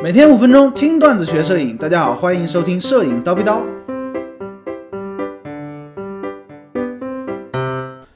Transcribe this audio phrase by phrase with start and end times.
[0.00, 3.58] 每天五分钟听段子学摄影，大家好，欢迎收听摄影叨逼叨。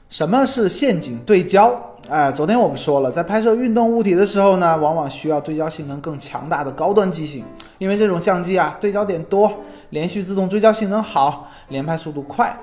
[0.07, 1.77] 什么是陷阱对焦？
[2.07, 7.43] 哎，昨天我们说了，在拍摄运动物体的时候呢，往往需要对焦性能更强大的高端机型，
[7.79, 9.51] 因为这种相机啊，对焦点多，
[9.89, 12.57] 连续自动追焦性能好，连拍速度快。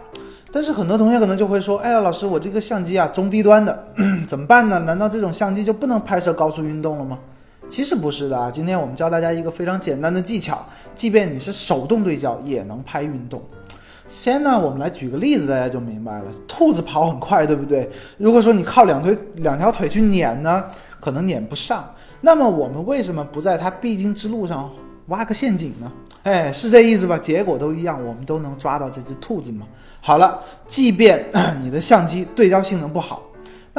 [0.50, 3.84] 但是很多同学可能就会说，哎呀，老师，我这个相机啊，中低端的，
[4.26, 4.78] 怎么办呢？
[4.78, 7.18] 难道这种相机就不能拍摄高速运动了吗？
[7.70, 10.66] 其实不是的啊，今天我们教大家一个非常简单的技巧，
[10.96, 13.40] 即便你是手动对焦，也能拍运动。
[14.08, 16.24] 先呢，我们来举个例子，大家就明白了。
[16.48, 17.88] 兔子跑很快，对不对？
[18.18, 20.64] 如果说你靠两腿两条腿去撵呢，
[20.98, 21.88] 可能撵不上。
[22.20, 24.68] 那么我们为什么不在它必经之路上
[25.06, 25.90] 挖个陷阱呢？
[26.24, 27.16] 哎，是这意思吧？
[27.16, 29.64] 结果都一样，我们都能抓到这只兔子嘛。
[30.00, 31.24] 好了，即便
[31.62, 33.22] 你的相机对焦性能不好。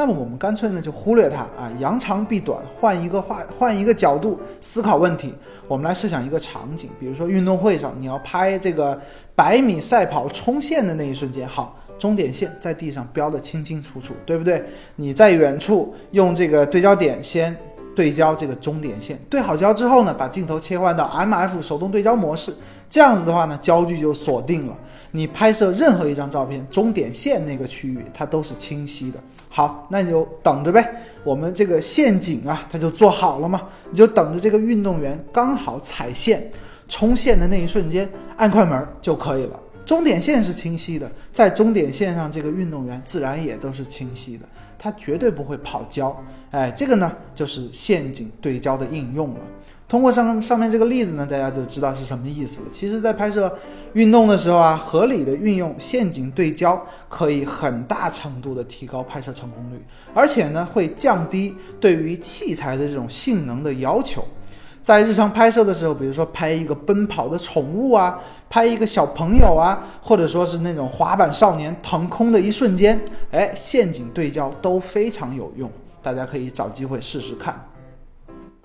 [0.02, 5.32] 那么我们干脆呢就忽略它啊，扬长避短，换一个话，换一个角度思考问题。
[5.68, 9.00] 我们来设想一个场景，比如说运动会上，你要拍这个
[9.36, 14.64] 百米赛跑冲线的那一瞬间，好，终点线在地上标的清清楚楚，对不对？
[14.96, 17.56] 你在远处用这个对焦点先
[17.94, 22.54] 对焦这个终点线，对好焦之后呢，把镜头切换到 M F 手动对焦模式，
[22.88, 24.76] 这样子的话呢，焦距就锁定了。
[25.10, 29.18] 你拍摄任何一张照片，终点线那个区域它都是清晰的。
[29.48, 30.94] 好，那你就等着呗。
[31.22, 33.60] 我们这个陷阱啊，它就做好了嘛。
[33.90, 36.50] 你就等着这个运动员刚好踩线
[36.88, 39.60] 冲线的那一瞬间按快门就可以了。
[39.84, 44.46] 终点线是清晰的，在终点线上，这个运动员自然也都是清晰的，
[44.78, 46.16] 他绝对不会跑焦。
[46.50, 49.40] 哎，这个呢就是陷阱对焦的应用了。
[49.88, 52.66] 通过上上面这个例子呢，大家就知道是什么意思了。
[52.72, 53.54] 其实，在拍摄
[53.92, 59.78] 运动的时候啊，合理的运用陷阱对焦，可以很大程度的提高拍摄成功率，
[60.14, 64.24] 而且呢，会降低对于器材的这种性能的要求。
[64.82, 68.18] 在日常拍摄的时候，比如说拍一个奔跑的宠物啊，
[68.50, 73.00] 拍一个小朋友啊，或者说是那种滑板少年腾空的一瞬间，
[73.30, 75.70] 哎，陷阱对焦都非常有用，
[76.02, 77.68] 大家可以找机会试试看。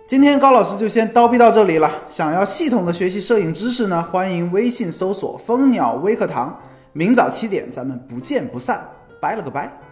[0.08, 1.92] 今天高老师就先叨逼到这里了。
[2.10, 6.58] 想要系统的学习摄影知识呢，欢迎微信搜索蜂鸟微课堂。
[6.94, 8.90] 明早七点，咱们不见不散。
[9.20, 9.87] 拜了个拜。